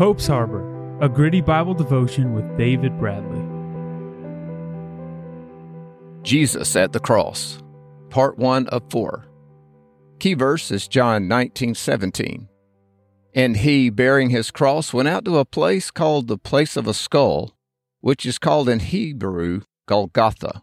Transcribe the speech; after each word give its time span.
Hope's 0.00 0.26
Harbor, 0.26 0.96
a 1.02 1.10
gritty 1.10 1.42
Bible 1.42 1.74
devotion 1.74 2.32
with 2.32 2.56
David 2.56 2.98
Bradley. 2.98 3.44
Jesus 6.22 6.74
at 6.74 6.94
the 6.94 7.00
Cross, 7.00 7.62
Part 8.08 8.38
1 8.38 8.68
of 8.68 8.82
4. 8.88 9.26
Key 10.18 10.32
verse 10.32 10.70
is 10.70 10.88
John 10.88 11.28
19:17. 11.28 12.48
And 13.34 13.58
he, 13.58 13.90
bearing 13.90 14.30
his 14.30 14.50
cross, 14.50 14.94
went 14.94 15.06
out 15.06 15.26
to 15.26 15.36
a 15.36 15.44
place 15.44 15.90
called 15.90 16.28
the 16.28 16.38
place 16.38 16.78
of 16.78 16.86
a 16.86 16.94
skull, 16.94 17.54
which 18.00 18.24
is 18.24 18.38
called 18.38 18.70
in 18.70 18.80
Hebrew 18.80 19.60
Golgotha. 19.86 20.62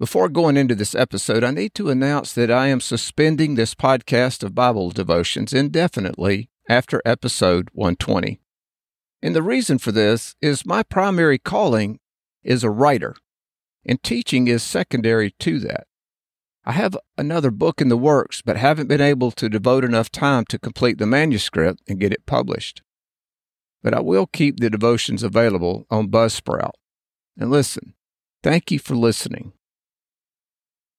Before 0.00 0.28
going 0.28 0.56
into 0.56 0.74
this 0.74 0.96
episode, 0.96 1.44
I 1.44 1.52
need 1.52 1.74
to 1.74 1.90
announce 1.90 2.32
that 2.32 2.50
I 2.50 2.66
am 2.66 2.80
suspending 2.80 3.54
this 3.54 3.76
podcast 3.76 4.42
of 4.42 4.52
Bible 4.52 4.90
devotions 4.90 5.52
indefinitely 5.52 6.49
after 6.70 7.02
episode 7.04 7.68
120. 7.72 8.40
And 9.20 9.34
the 9.34 9.42
reason 9.42 9.78
for 9.78 9.90
this 9.90 10.36
is 10.40 10.64
my 10.64 10.84
primary 10.84 11.36
calling 11.36 11.98
is 12.44 12.62
a 12.62 12.70
writer, 12.70 13.16
and 13.84 14.00
teaching 14.00 14.46
is 14.46 14.62
secondary 14.62 15.32
to 15.40 15.58
that. 15.58 15.88
I 16.64 16.72
have 16.72 16.96
another 17.18 17.50
book 17.50 17.80
in 17.80 17.88
the 17.88 17.96
works, 17.96 18.40
but 18.40 18.56
haven't 18.56 18.86
been 18.86 19.00
able 19.00 19.32
to 19.32 19.48
devote 19.48 19.84
enough 19.84 20.12
time 20.12 20.44
to 20.44 20.60
complete 20.60 20.98
the 20.98 21.06
manuscript 21.06 21.80
and 21.88 21.98
get 21.98 22.12
it 22.12 22.24
published. 22.24 22.82
But 23.82 23.92
I 23.92 24.00
will 24.00 24.26
keep 24.26 24.60
the 24.60 24.70
devotions 24.70 25.24
available 25.24 25.86
on 25.90 26.06
Buzzsprout. 26.06 26.74
And 27.36 27.50
listen, 27.50 27.94
thank 28.44 28.70
you 28.70 28.78
for 28.78 28.94
listening. 28.94 29.54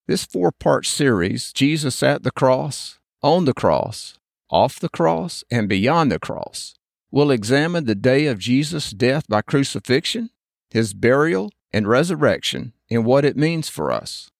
This 0.05 0.25
four 0.25 0.51
part 0.51 0.85
series, 0.85 1.53
Jesus 1.53 2.03
at 2.03 2.23
the 2.23 2.31
cross, 2.31 2.99
on 3.23 3.45
the 3.45 3.53
cross, 3.53 4.17
off 4.51 4.79
the 4.79 4.89
cross, 4.89 5.43
and 5.49 5.69
beyond 5.69 6.11
the 6.11 6.19
cross, 6.19 6.75
We'll 7.11 7.31
examine 7.31 7.85
the 7.85 7.95
day 7.95 8.25
of 8.27 8.39
Jesus' 8.39 8.91
death 8.91 9.27
by 9.27 9.41
crucifixion, 9.41 10.29
his 10.69 10.93
burial, 10.93 11.51
and 11.73 11.85
resurrection, 11.85 12.71
and 12.89 13.05
what 13.05 13.25
it 13.25 13.35
means 13.35 13.67
for 13.67 13.91
us. 13.91 14.31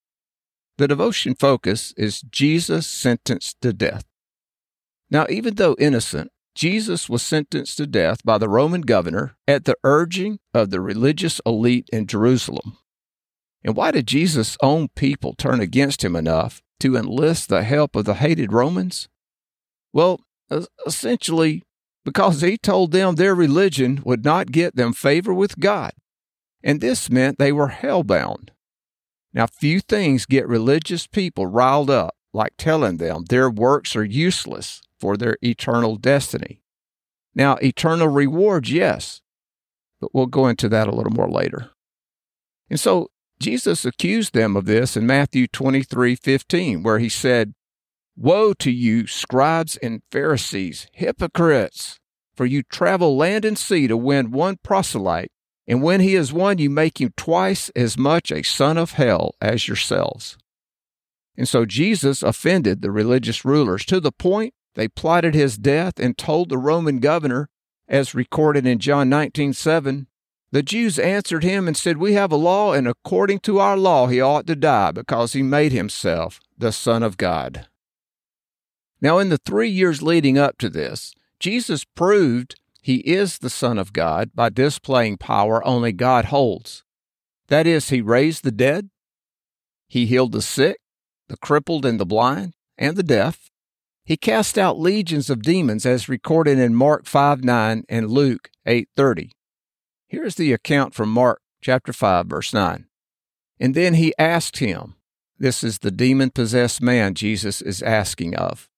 The 0.78 0.88
devotion 0.88 1.36
focus 1.36 1.94
is 1.98 2.22
Jesus 2.22 2.88
sentenced 2.88 3.60
to 3.62 3.74
death. 3.74 4.06
Now, 5.10 5.26
even 5.30 5.56
though 5.56 5.76
innocent, 5.78 6.32
Jesus 6.56 7.10
was 7.10 7.22
sentenced 7.22 7.76
to 7.78 7.88
death 7.88 8.24
by 8.24 8.38
the 8.38 8.50
Roman 8.50 8.82
governor 8.82 9.36
at 9.48 9.66
the 9.66 9.76
urging 9.84 10.40
of 10.54 10.70
the 10.70 10.80
religious 10.80 11.42
elite 11.46 11.90
in 11.92 12.08
Jerusalem. 12.08 12.78
And 13.64 13.76
why 13.76 13.92
did 13.92 14.08
Jesus' 14.08 14.58
own 14.62 14.88
people 14.96 15.34
turn 15.34 15.60
against 15.60 16.04
him 16.04 16.16
enough 16.16 16.62
to 16.80 16.96
enlist 16.96 17.50
the 17.50 17.64
help 17.64 17.96
of 17.96 18.06
the 18.06 18.16
hated 18.16 18.54
Romans? 18.54 19.10
Well, 19.94 20.22
essentially, 20.86 21.64
because 22.04 22.42
he 22.42 22.58
told 22.58 22.92
them 22.92 23.16
their 23.16 23.36
religion 23.36 24.02
would 24.06 24.24
not 24.24 24.52
get 24.52 24.76
them 24.76 24.94
favor 24.94 25.34
with 25.34 25.60
God. 25.60 25.92
And 26.64 26.80
this 26.80 27.10
meant 27.10 27.38
they 27.38 27.52
were 27.52 27.70
hellbound. 27.70 28.50
Now, 29.34 29.48
few 29.48 29.80
things 29.80 30.26
get 30.26 30.48
religious 30.48 31.08
people 31.08 31.46
riled 31.46 31.90
up 31.90 32.16
like 32.34 32.54
telling 32.58 32.98
them 32.98 33.26
their 33.26 33.50
works 33.50 33.96
are 33.96 34.04
useless 34.04 34.82
for 35.00 35.18
their 35.18 35.38
eternal 35.42 35.96
destiny. 35.96 36.62
Now, 37.34 37.56
eternal 37.56 38.08
rewards, 38.08 38.72
yes, 38.72 39.22
but 40.00 40.14
we'll 40.14 40.28
go 40.28 40.48
into 40.48 40.70
that 40.70 40.88
a 40.88 40.96
little 40.96 41.14
more 41.14 41.30
later. 41.30 41.72
And 42.70 42.80
so 42.80 43.10
Jesus 43.40 43.86
accused 43.86 44.34
them 44.34 44.56
of 44.56 44.66
this 44.66 44.96
in 44.96 45.06
Matthew 45.06 45.48
23 45.48 46.16
15, 46.16 46.84
where 46.84 47.00
he 47.00 47.10
said, 47.10 47.54
Woe 48.16 48.54
to 48.56 48.72
you, 48.72 49.08
scribes 49.08 49.78
and 49.78 50.02
Pharisees, 50.12 50.88
hypocrites! 50.94 52.00
For 52.36 52.46
you 52.46 52.64
travel 52.64 53.16
land 53.16 53.46
and 53.46 53.58
sea 53.58 53.88
to 53.88 53.98
win 53.98 54.32
one 54.32 54.58
proselyte, 54.64 55.32
and 55.68 55.84
when 55.84 56.02
he 56.02 56.16
is 56.16 56.34
won, 56.34 56.58
you 56.58 56.70
make 56.70 57.00
him 57.00 57.14
twice 57.16 57.70
as 57.76 57.98
much 57.98 58.32
a 58.32 58.44
son 58.44 58.78
of 58.78 58.94
hell 58.94 59.36
as 59.40 59.68
yourselves. 59.68 60.38
And 61.38 61.48
so 61.48 61.66
Jesus 61.66 62.24
offended 62.24 62.82
the 62.82 62.92
religious 62.92 63.46
rulers 63.46 63.86
to 63.86 64.00
the 64.00 64.12
point 64.12 64.54
they 64.76 64.88
plotted 64.88 65.34
his 65.34 65.58
death 65.58 66.00
and 66.00 66.18
told 66.18 66.50
the 66.50 66.58
Roman 66.58 67.00
governor, 67.00 67.50
as 67.88 68.16
recorded 68.16 68.66
in 68.66 68.80
John 68.80 69.10
19 69.10 69.54
7, 69.54 70.08
the 70.52 70.64
Jews 70.64 71.00
answered 71.00 71.44
him 71.44 71.68
and 71.68 71.78
said, 71.78 71.98
We 71.98 72.14
have 72.14 72.32
a 72.32 72.38
law, 72.38 72.74
and 72.74 72.88
according 72.88 73.40
to 73.40 73.60
our 73.60 73.78
law 73.78 74.08
he 74.08 74.20
ought 74.20 74.48
to 74.48 74.56
die 74.56 74.92
because 74.92 75.34
he 75.34 75.44
made 75.44 75.72
himself 75.72 76.40
the 76.58 76.72
Son 76.72 77.04
of 77.04 77.18
God. 77.18 77.68
Now, 79.02 79.18
in 79.18 79.30
the 79.30 79.40
three 79.40 79.70
years 79.70 80.02
leading 80.02 80.38
up 80.38 80.58
to 80.60 80.70
this, 80.70 81.14
Jesus 81.40 81.84
proved 81.84 82.56
he 82.82 82.98
is 82.98 83.40
the 83.40 83.50
Son 83.50 83.78
of 83.78 83.94
God 83.94 84.32
by 84.36 84.50
displaying 84.50 85.18
power 85.18 85.66
only 85.66 85.92
God 85.92 86.26
holds. 86.26 86.84
That 87.48 87.68
is, 87.68 87.90
he 87.90 88.02
raised 88.02 88.44
the 88.44 88.52
dead, 88.52 88.90
he 89.88 90.06
healed 90.06 90.32
the 90.32 90.42
sick, 90.42 90.78
the 91.28 91.38
crippled 91.38 91.86
and 91.86 92.00
the 92.00 92.06
blind, 92.06 92.54
and 92.78 92.96
the 92.96 93.04
deaf. 93.04 93.50
He 94.06 94.18
cast 94.18 94.58
out 94.58 94.80
legions 94.80 95.30
of 95.30 95.42
demons 95.42 95.86
as 95.86 96.08
recorded 96.08 96.58
in 96.58 96.76
Mark 96.76 97.06
5 97.06 97.44
9 97.44 97.84
and 97.90 98.10
Luke 98.10 98.50
8 98.66 98.88
30. 98.96 99.32
Here's 100.08 100.36
the 100.36 100.54
account 100.54 100.94
from 100.94 101.10
Mark 101.10 101.42
chapter 101.62 101.94
5, 101.94 102.26
verse 102.26 102.54
9. 102.54 102.86
And 103.60 103.76
then 103.76 103.94
he 103.96 104.14
asked 104.18 104.58
him, 104.58 104.96
This 105.38 105.64
is 105.64 105.80
the 105.80 105.92
demon 105.92 106.32
possessed 106.32 106.82
man 106.82 107.14
Jesus 107.14 107.62
is 107.62 107.84
asking 107.84 108.36
of, 108.36 108.70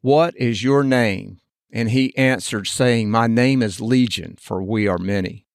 What 0.00 0.34
is 0.36 0.62
your 0.62 0.82
name? 0.82 1.40
And 1.72 1.90
he 1.90 2.16
answered, 2.16 2.66
saying, 2.66 3.10
My 3.10 3.26
name 3.26 3.62
is 3.62 3.80
Legion, 3.80 4.36
for 4.40 4.62
we 4.62 4.88
are 4.88 4.98
many. 4.98 5.46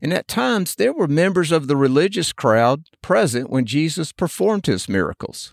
And 0.00 0.12
at 0.12 0.28
times 0.28 0.74
there 0.74 0.92
were 0.92 1.08
members 1.08 1.50
of 1.50 1.66
the 1.66 1.76
religious 1.76 2.32
crowd 2.32 2.84
present 3.02 3.50
when 3.50 3.66
Jesus 3.66 4.12
performed 4.12 4.66
his 4.66 4.88
miracles. 4.88 5.52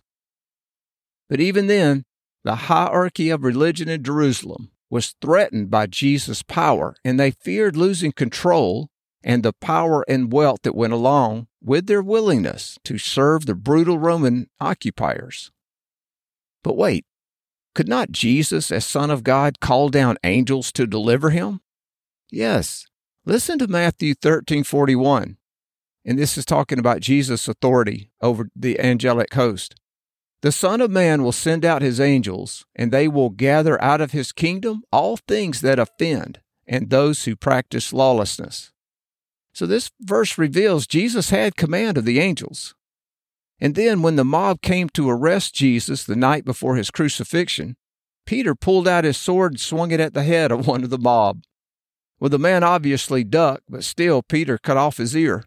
But 1.30 1.40
even 1.40 1.68
then, 1.68 2.04
the 2.44 2.56
hierarchy 2.56 3.30
of 3.30 3.44
religion 3.44 3.90
in 3.90 4.04
Jerusalem 4.04 4.70
was 4.90 5.16
threatened 5.22 5.72
by 5.72 5.88
Jesus' 5.88 6.44
power, 6.44 6.96
and 7.04 7.20
they 7.20 7.32
feared 7.32 7.76
losing 7.76 8.12
control 8.12 8.90
and 9.24 9.42
the 9.42 9.54
power 9.54 10.06
and 10.08 10.32
wealth 10.32 10.60
that 10.64 10.76
went 10.76 10.94
along 10.94 11.48
with 11.64 11.88
their 11.88 12.04
willingness 12.04 12.78
to 12.84 12.98
serve 12.98 13.46
the 13.46 13.56
brutal 13.56 13.98
Roman 13.98 14.48
occupiers. 14.60 15.50
But 16.62 16.78
wait, 16.78 17.06
could 17.76 17.88
not 17.88 18.12
Jesus, 18.12 18.72
as 18.72 18.86
Son 18.86 19.10
of 19.10 19.24
God, 19.24 19.60
call 19.60 19.90
down 19.90 20.18
angels 20.24 20.72
to 20.74 20.86
deliver 20.86 21.32
him? 21.32 21.62
Yes. 22.30 22.86
Listen 23.26 23.58
to 23.60 23.68
Matthew 23.68 24.14
13 24.14 24.64
41. 24.64 25.38
And 26.06 26.20
this 26.20 26.38
is 26.38 26.46
talking 26.46 26.80
about 26.80 27.00
Jesus' 27.00 27.48
authority 27.48 28.10
over 28.22 28.50
the 28.56 28.80
angelic 28.80 29.34
host. 29.34 29.76
The 30.42 30.52
Son 30.52 30.82
of 30.82 30.92
Man 30.92 31.24
will 31.24 31.32
send 31.32 31.64
out 31.64 31.82
his 31.82 32.02
angels, 32.02 32.66
and 32.76 32.92
they 32.92 33.08
will 33.08 33.30
gather 33.30 33.82
out 33.82 34.02
of 34.02 34.12
his 34.12 34.34
kingdom 34.34 34.84
all 34.92 35.16
things 35.16 35.62
that 35.62 35.80
offend 35.80 36.42
and 36.68 36.90
those 36.90 37.24
who 37.24 37.36
practice 37.36 37.94
lawlessness. 37.94 38.72
So 39.54 39.66
this 39.66 39.92
verse 40.02 40.38
reveals 40.38 40.88
Jesus 40.88 41.30
had 41.30 41.56
command 41.56 41.98
of 41.98 42.06
the 42.06 42.20
angels. 42.20 42.76
And 43.60 43.76
then 43.76 44.02
when 44.02 44.16
the 44.16 44.26
mob 44.26 44.62
came 44.62 44.90
to 44.90 45.10
arrest 45.10 45.56
Jesus 45.56 46.04
the 46.04 46.16
night 46.16 46.46
before 46.46 46.76
his 46.76 46.92
crucifixion, 46.92 47.76
Peter 48.26 48.56
pulled 48.56 48.88
out 48.88 49.04
his 49.04 49.18
sword 49.18 49.54
and 49.54 49.60
swung 49.60 49.92
it 49.92 50.00
at 50.00 50.14
the 50.14 50.24
head 50.24 50.52
of 50.52 50.68
one 50.68 50.84
of 50.84 50.90
the 50.90 50.98
mob. 50.98 51.44
Well, 52.20 52.30
the 52.30 52.40
man 52.40 52.64
obviously 52.64 53.24
ducked, 53.24 53.64
but 53.70 53.84
still 53.84 54.22
Peter 54.22 54.58
cut 54.58 54.78
off 54.78 54.98
his 54.98 55.16
ear. 55.16 55.44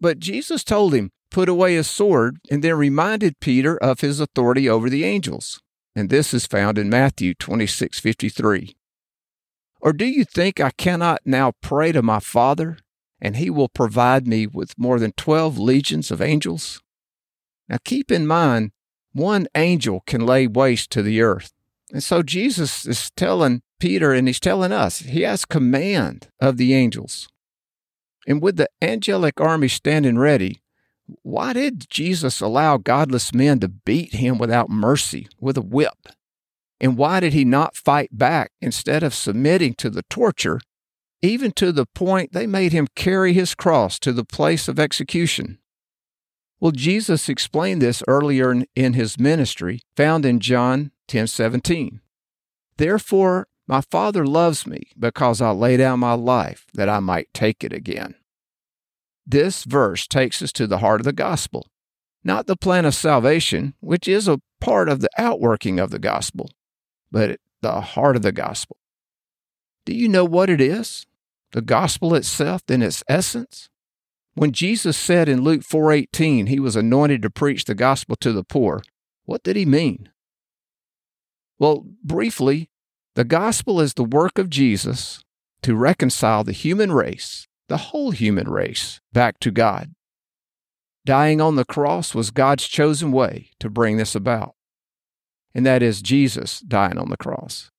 But 0.00 0.18
Jesus 0.18 0.64
told 0.64 0.94
him, 0.94 1.10
put 1.30 1.48
away 1.48 1.74
his 1.74 1.88
sword, 1.88 2.38
and 2.50 2.64
then 2.64 2.74
reminded 2.74 3.40
Peter 3.40 3.76
of 3.78 4.00
his 4.00 4.20
authority 4.20 4.68
over 4.68 4.88
the 4.88 5.04
angels. 5.04 5.60
And 5.94 6.10
this 6.10 6.32
is 6.32 6.46
found 6.46 6.78
in 6.78 6.90
Matthew 6.90 7.34
26 7.34 8.00
53. 8.00 8.76
Or 9.80 9.92
do 9.92 10.06
you 10.06 10.24
think 10.24 10.60
I 10.60 10.70
cannot 10.70 11.20
now 11.24 11.52
pray 11.60 11.92
to 11.92 12.02
my 12.02 12.20
Father, 12.20 12.78
and 13.20 13.36
he 13.36 13.50
will 13.50 13.68
provide 13.68 14.26
me 14.26 14.46
with 14.46 14.78
more 14.78 14.98
than 14.98 15.12
12 15.12 15.58
legions 15.58 16.10
of 16.10 16.22
angels? 16.22 16.80
Now 17.68 17.78
keep 17.84 18.10
in 18.10 18.26
mind, 18.26 18.72
one 19.12 19.46
angel 19.54 20.02
can 20.06 20.24
lay 20.24 20.46
waste 20.46 20.90
to 20.90 21.02
the 21.02 21.22
earth. 21.22 21.52
And 21.92 22.02
so 22.02 22.22
Jesus 22.22 22.86
is 22.86 23.10
telling 23.12 23.62
Peter 23.78 24.12
and 24.12 24.26
he's 24.26 24.40
telling 24.40 24.72
us, 24.72 25.00
he 25.00 25.22
has 25.22 25.44
command 25.44 26.28
of 26.40 26.56
the 26.56 26.74
angels. 26.74 27.28
And 28.26 28.42
with 28.42 28.56
the 28.56 28.68
angelic 28.82 29.40
army 29.40 29.68
standing 29.68 30.18
ready, 30.18 30.62
why 31.22 31.52
did 31.52 31.88
Jesus 31.88 32.40
allow 32.40 32.76
godless 32.78 33.32
men 33.32 33.60
to 33.60 33.68
beat 33.68 34.14
him 34.14 34.38
without 34.38 34.68
mercy 34.68 35.28
with 35.38 35.56
a 35.56 35.62
whip? 35.62 36.08
And 36.80 36.98
why 36.98 37.20
did 37.20 37.32
he 37.32 37.44
not 37.44 37.76
fight 37.76 38.10
back 38.12 38.50
instead 38.60 39.02
of 39.02 39.14
submitting 39.14 39.74
to 39.74 39.88
the 39.88 40.02
torture, 40.10 40.60
even 41.22 41.52
to 41.52 41.72
the 41.72 41.86
point 41.86 42.32
they 42.32 42.46
made 42.46 42.72
him 42.72 42.88
carry 42.94 43.32
his 43.32 43.54
cross 43.54 43.98
to 44.00 44.12
the 44.12 44.24
place 44.24 44.68
of 44.68 44.78
execution? 44.78 45.58
Well, 46.58 46.72
Jesus 46.72 47.28
explained 47.28 47.82
this 47.82 48.02
earlier 48.08 48.62
in, 48.74 48.92
his 48.94 49.18
ministry, 49.18 49.82
found 49.96 50.24
in 50.24 50.40
John 50.40 50.90
10:17. 51.08 52.00
Therefore, 52.76 53.48
My 53.68 53.80
Father 53.80 54.24
loves 54.24 54.66
me 54.66 54.90
because 54.98 55.40
I 55.40 55.50
lay 55.50 55.76
down 55.76 55.98
my 55.98 56.12
life 56.12 56.66
that 56.74 56.88
I 56.88 57.00
might 57.00 57.34
take 57.34 57.64
it 57.64 57.72
again. 57.72 58.14
This 59.26 59.64
verse 59.64 60.06
takes 60.06 60.40
us 60.40 60.52
to 60.52 60.68
the 60.68 60.78
heart 60.78 61.00
of 61.00 61.04
the 61.04 61.12
gospel, 61.12 61.66
not 62.22 62.46
the 62.46 62.56
plan 62.56 62.84
of 62.84 62.94
salvation, 62.94 63.74
which 63.80 64.06
is 64.06 64.28
a 64.28 64.40
part 64.60 64.88
of 64.88 65.00
the 65.00 65.10
outworking 65.18 65.80
of 65.80 65.90
the 65.90 65.98
gospel, 65.98 66.50
but 67.10 67.40
the 67.60 67.80
heart 67.80 68.14
of 68.14 68.22
the 68.22 68.30
gospel. 68.32 68.76
Do 69.84 69.94
you 69.94 70.08
know 70.08 70.24
what 70.24 70.48
it 70.48 70.60
is? 70.60 71.06
The 71.50 71.62
gospel 71.62 72.14
itself 72.14 72.62
in 72.68 72.82
its 72.82 73.02
essence? 73.08 73.68
When 74.36 74.52
Jesus 74.52 74.98
said 74.98 75.30
in 75.30 75.40
Luke 75.40 75.62
4:18 75.62 76.48
he 76.48 76.60
was 76.60 76.76
anointed 76.76 77.22
to 77.22 77.30
preach 77.30 77.64
the 77.64 77.74
gospel 77.74 78.16
to 78.16 78.34
the 78.34 78.44
poor, 78.44 78.82
what 79.24 79.42
did 79.42 79.56
he 79.56 79.64
mean? 79.64 80.10
Well, 81.58 81.86
briefly, 82.04 82.68
the 83.14 83.24
gospel 83.24 83.80
is 83.80 83.94
the 83.94 84.04
work 84.04 84.36
of 84.36 84.50
Jesus 84.50 85.24
to 85.62 85.74
reconcile 85.74 86.44
the 86.44 86.52
human 86.52 86.92
race, 86.92 87.48
the 87.68 87.78
whole 87.78 88.10
human 88.10 88.46
race, 88.46 89.00
back 89.10 89.40
to 89.40 89.50
God. 89.50 89.94
Dying 91.06 91.40
on 91.40 91.56
the 91.56 91.64
cross 91.64 92.14
was 92.14 92.30
God's 92.30 92.68
chosen 92.68 93.12
way 93.12 93.52
to 93.58 93.70
bring 93.70 93.96
this 93.96 94.14
about. 94.14 94.54
And 95.54 95.64
that 95.64 95.82
is 95.82 96.02
Jesus 96.02 96.60
dying 96.60 96.98
on 96.98 97.08
the 97.08 97.16
cross. 97.16 97.70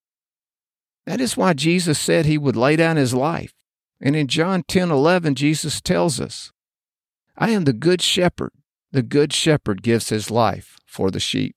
That 1.06 1.22
is 1.22 1.38
why 1.38 1.54
Jesus 1.54 2.00
said 2.00 2.26
he 2.26 2.40
would 2.40 2.56
lay 2.56 2.76
down 2.76 2.98
his 2.98 3.14
life. 3.14 3.54
And 4.00 4.16
in 4.16 4.28
John 4.28 4.64
10 4.68 4.92
11, 4.92 5.36
Jesus 5.36 5.82
tells 5.82 6.20
us, 6.20 6.52
I 7.38 7.52
am 7.52 7.66
the 7.66 7.74
good 7.74 8.02
shepherd. 8.02 8.52
The 8.92 9.04
good 9.04 9.34
shepherd 9.34 9.84
gives 9.84 10.10
his 10.10 10.32
life 10.32 10.80
for 10.86 11.12
the 11.12 11.20
sheep. 11.20 11.56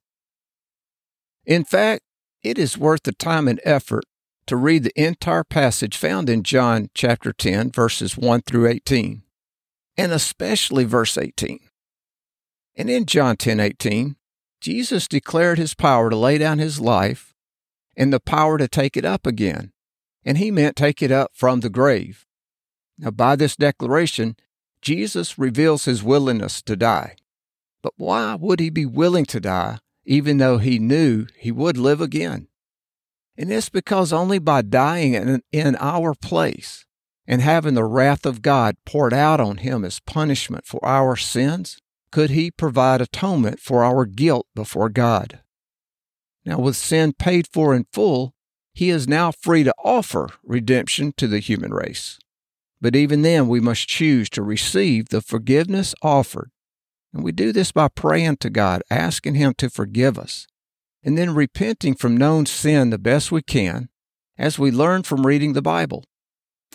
In 1.47 1.65
fact, 1.65 2.03
it 2.43 2.59
is 2.59 2.79
worth 2.79 3.03
the 3.05 3.13
time 3.13 3.49
and 3.49 3.61
effort 3.65 4.05
to 4.47 4.57
read 4.57 4.83
the 4.83 5.01
entire 5.01 5.45
passage 5.45 5.97
found 5.97 6.29
in 6.29 6.43
John 6.43 6.91
chapter 6.95 7.33
10, 7.33 7.71
verses 7.71 8.17
1 8.17 8.43
through 8.43 8.67
18, 8.69 9.23
and 9.97 10.13
especially 10.13 10.85
verse 10.85 11.17
18. 11.17 11.61
And 12.77 12.91
in 12.91 13.07
John 13.07 13.37
10 13.37 13.61
18, 13.61 14.17
Jesus 14.61 15.07
declared 15.07 15.59
his 15.59 15.75
power 15.75 16.11
to 16.11 16.17
lay 16.17 16.39
down 16.39 16.59
his 16.59 16.81
life 16.81 17.35
and 17.97 18.13
the 18.13 18.21
power 18.21 18.59
to 18.59 18.69
take 18.69 18.97
it 18.97 19.05
up 19.05 19.27
again. 19.27 19.73
And 20.25 20.39
he 20.39 20.51
meant 20.51 20.77
take 20.77 21.03
it 21.03 21.11
up 21.11 21.33
from 21.35 21.61
the 21.61 21.71
grave. 21.71 22.27
Now, 23.01 23.11
by 23.11 23.35
this 23.35 23.57
declaration, 23.57 24.37
Jesus 24.83 25.39
reveals 25.39 25.87
his 25.87 26.03
willingness 26.03 26.61
to 26.63 26.77
die. 26.77 27.17
But 27.83 27.95
why 27.97 28.35
would 28.35 28.61
he 28.61 28.69
be 28.69 28.85
willing 28.85 29.25
to 29.27 29.41
die 29.41 29.79
even 30.05 30.39
though 30.39 30.59
he 30.59 30.79
knew 30.79 31.27
he 31.37 31.51
would 31.51 31.79
live 31.79 32.03
again? 32.03 32.49
And 33.39 33.51
it's 33.51 33.71
because 33.71 34.13
only 34.13 34.39
by 34.39 34.61
dying 34.61 35.15
in, 35.15 35.43
in 35.51 35.77
our 35.77 36.15
place 36.15 36.85
and 37.27 37.41
having 37.41 37.75
the 37.75 37.85
wrath 37.85 38.27
of 38.27 38.43
God 38.43 38.77
poured 38.85 39.15
out 39.15 39.41
on 39.41 39.59
him 39.59 39.83
as 39.83 40.01
punishment 40.01 40.67
for 40.67 40.85
our 40.85 41.17
sins 41.17 41.79
could 42.13 42.29
he 42.29 42.51
provide 42.51 43.01
atonement 43.01 43.61
for 43.61 43.83
our 43.83 44.05
guilt 44.05 44.47
before 44.55 44.91
God. 44.91 45.41
Now, 46.45 46.59
with 46.59 46.77
sin 46.77 47.15
paid 47.15 47.47
for 47.47 47.75
in 47.75 47.87
full, 47.93 48.35
he 48.75 48.91
is 48.91 49.09
now 49.09 49.31
free 49.31 49.63
to 49.65 49.75
offer 49.83 50.29
redemption 50.43 51.15
to 51.17 51.27
the 51.27 51.39
human 51.39 51.73
race. 51.73 52.19
But 52.81 52.97
even 52.97 53.23
then, 53.23 53.49
we 53.49 53.61
must 53.61 53.89
choose 53.89 54.31
to 54.31 54.43
receive 54.43 55.09
the 55.09 55.21
forgiveness 55.21 55.95
offered. 56.03 56.51
And 57.13 57.23
we 57.23 57.33
do 57.33 57.53
this 57.53 57.73
by 57.73 57.89
praying 57.89 58.39
to 58.39 58.51
God, 58.51 58.83
asking 58.91 59.35
Him 59.35 59.55
to 59.59 59.69
forgive 59.69 60.19
us, 60.19 60.47
and 61.03 61.19
then 61.19 61.35
repenting 61.35 61.95
from 61.95 62.17
known 62.17 62.47
sin 62.47 62.91
the 62.91 62.99
best 62.99 63.31
we 63.33 63.43
can 63.43 63.89
as 64.39 64.59
we 64.59 64.71
learn 64.71 65.03
from 65.03 65.27
reading 65.27 65.53
the 65.53 65.63
Bible. 65.63 66.05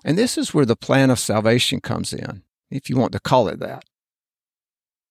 And 0.04 0.18
this 0.18 0.38
is 0.38 0.54
where 0.54 0.66
the 0.66 0.76
plan 0.76 1.10
of 1.10 1.20
salvation 1.20 1.82
comes 1.82 2.14
in, 2.14 2.44
if 2.70 2.90
you 2.90 2.98
want 2.98 3.12
to 3.14 3.20
call 3.20 3.48
it 3.48 3.60
that. 3.60 3.86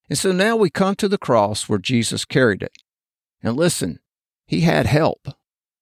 And 0.08 0.18
so 0.18 0.30
now 0.30 0.54
we 0.54 0.70
come 0.70 0.94
to 0.96 1.08
the 1.08 1.18
cross 1.18 1.68
where 1.68 1.78
Jesus 1.78 2.24
carried 2.24 2.62
it. 2.62 2.76
And 3.42 3.56
listen, 3.56 4.00
he 4.46 4.60
had 4.60 4.86
help. 4.86 5.28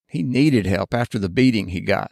He 0.07 0.23
needed 0.23 0.65
help 0.65 0.93
after 0.93 1.19
the 1.19 1.29
beating 1.29 1.69
he 1.69 1.81
got. 1.81 2.11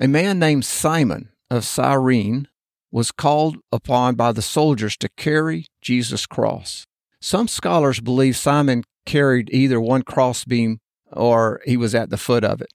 A 0.00 0.08
man 0.08 0.38
named 0.38 0.64
Simon 0.64 1.31
of 1.52 1.66
Cyrene 1.66 2.48
was 2.90 3.12
called 3.12 3.58
upon 3.70 4.14
by 4.14 4.32
the 4.32 4.42
soldiers 4.42 4.96
to 4.96 5.08
carry 5.10 5.66
Jesus' 5.82 6.26
cross. 6.26 6.86
Some 7.20 7.46
scholars 7.46 8.00
believe 8.00 8.36
Simon 8.36 8.84
carried 9.04 9.50
either 9.52 9.80
one 9.80 10.02
crossbeam 10.02 10.80
or 11.12 11.60
he 11.66 11.76
was 11.76 11.94
at 11.94 12.08
the 12.08 12.16
foot 12.16 12.42
of 12.42 12.62
it. 12.62 12.72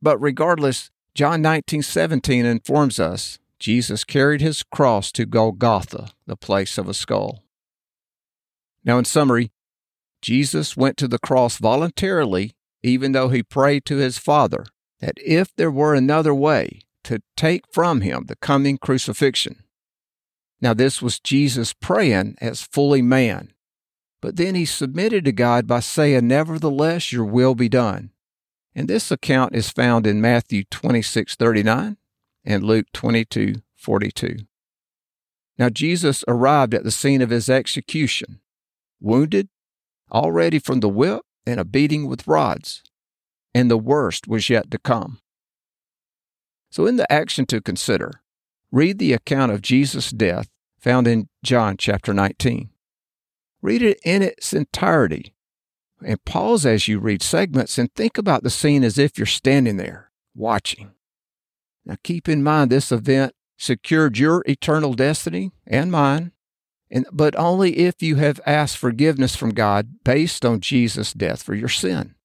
But 0.00 0.18
regardless, 0.18 0.90
John 1.14 1.42
19:17 1.42 2.46
informs 2.46 2.98
us 2.98 3.38
Jesus 3.58 4.04
carried 4.04 4.40
his 4.40 4.62
cross 4.62 5.12
to 5.12 5.26
Golgotha, 5.26 6.10
the 6.26 6.36
place 6.36 6.78
of 6.78 6.88
a 6.88 6.94
skull. 6.94 7.44
Now, 8.84 8.98
in 8.98 9.04
summary, 9.04 9.52
Jesus 10.22 10.76
went 10.76 10.96
to 10.96 11.08
the 11.08 11.18
cross 11.18 11.58
voluntarily, 11.58 12.56
even 12.82 13.12
though 13.12 13.28
he 13.28 13.42
prayed 13.42 13.84
to 13.84 13.96
his 13.96 14.16
Father 14.18 14.64
that 15.00 15.18
if 15.24 15.54
there 15.54 15.70
were 15.70 15.94
another 15.94 16.34
way 16.34 16.80
to 17.04 17.22
take 17.36 17.64
from 17.72 18.00
him 18.00 18.24
the 18.26 18.36
coming 18.36 18.78
crucifixion. 18.78 19.62
Now, 20.60 20.74
this 20.74 21.02
was 21.02 21.20
Jesus 21.20 21.72
praying 21.72 22.36
as 22.40 22.62
fully 22.62 23.02
man, 23.02 23.52
but 24.22 24.36
then 24.36 24.54
he 24.54 24.64
submitted 24.64 25.24
to 25.26 25.32
God 25.32 25.66
by 25.66 25.80
saying, 25.80 26.26
Nevertheless, 26.26 27.12
your 27.12 27.24
will 27.24 27.54
be 27.54 27.68
done. 27.68 28.10
And 28.74 28.88
this 28.88 29.10
account 29.10 29.54
is 29.54 29.70
found 29.70 30.06
in 30.06 30.20
Matthew 30.20 30.64
26 30.64 31.36
39 31.36 31.96
and 32.44 32.64
Luke 32.64 32.86
22 32.92 33.56
42. 33.76 34.36
Now, 35.58 35.68
Jesus 35.68 36.24
arrived 36.26 36.74
at 36.74 36.82
the 36.82 36.90
scene 36.90 37.22
of 37.22 37.30
his 37.30 37.48
execution 37.48 38.40
wounded, 39.00 39.48
already 40.10 40.58
from 40.58 40.80
the 40.80 40.88
whip 40.88 41.22
and 41.46 41.60
a 41.60 41.64
beating 41.64 42.08
with 42.08 42.26
rods, 42.26 42.82
and 43.54 43.70
the 43.70 43.76
worst 43.76 44.26
was 44.26 44.48
yet 44.48 44.70
to 44.70 44.78
come. 44.78 45.20
So, 46.74 46.86
in 46.86 46.96
the 46.96 47.10
action 47.12 47.46
to 47.46 47.60
consider, 47.60 48.20
read 48.72 48.98
the 48.98 49.12
account 49.12 49.52
of 49.52 49.62
Jesus' 49.62 50.10
death 50.10 50.48
found 50.80 51.06
in 51.06 51.28
John 51.44 51.76
chapter 51.76 52.12
19. 52.12 52.68
Read 53.62 53.80
it 53.80 54.00
in 54.04 54.22
its 54.22 54.52
entirety 54.52 55.36
and 56.04 56.24
pause 56.24 56.66
as 56.66 56.88
you 56.88 56.98
read 56.98 57.22
segments 57.22 57.78
and 57.78 57.94
think 57.94 58.18
about 58.18 58.42
the 58.42 58.50
scene 58.50 58.82
as 58.82 58.98
if 58.98 59.16
you're 59.16 59.24
standing 59.24 59.76
there 59.76 60.10
watching. 60.34 60.90
Now, 61.86 61.94
keep 62.02 62.28
in 62.28 62.42
mind 62.42 62.72
this 62.72 62.90
event 62.90 63.36
secured 63.56 64.18
your 64.18 64.42
eternal 64.44 64.94
destiny 64.94 65.52
and 65.68 65.92
mine 65.92 66.32
and, 66.90 67.06
but 67.12 67.36
only 67.36 67.78
if 67.78 68.02
you 68.02 68.16
have 68.16 68.40
asked 68.44 68.78
forgiveness 68.78 69.36
from 69.36 69.50
God 69.50 70.02
based 70.02 70.44
on 70.44 70.58
Jesus' 70.58 71.12
death 71.12 71.40
for 71.40 71.54
your 71.54 71.68
sin. 71.68 72.16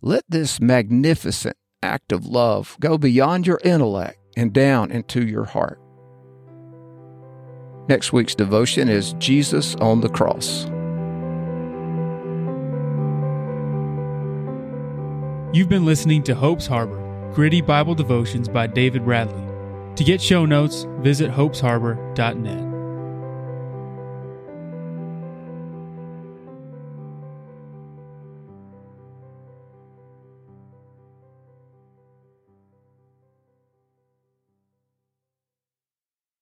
Let 0.00 0.24
this 0.26 0.58
magnificent 0.58 1.58
act 1.82 2.12
of 2.12 2.26
love 2.26 2.76
go 2.80 2.96
beyond 2.96 3.46
your 3.46 3.60
intellect 3.64 4.18
and 4.36 4.52
down 4.52 4.90
into 4.90 5.26
your 5.26 5.44
heart. 5.44 5.80
Next 7.88 8.12
week's 8.12 8.34
devotion 8.34 8.88
is 8.88 9.14
Jesus 9.14 9.74
on 9.76 10.00
the 10.00 10.08
Cross. 10.08 10.66
You've 15.54 15.68
been 15.68 15.84
listening 15.84 16.22
to 16.24 16.34
Hope's 16.34 16.66
Harbor, 16.66 17.30
gritty 17.34 17.60
Bible 17.60 17.94
devotions 17.94 18.48
by 18.48 18.66
David 18.66 19.04
Bradley. 19.04 19.44
To 19.96 20.04
get 20.04 20.22
show 20.22 20.46
notes, 20.46 20.86
visit 21.00 21.30
hopesharbor.net. 21.30 22.71